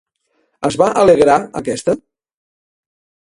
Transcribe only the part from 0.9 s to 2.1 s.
alegrar aquesta?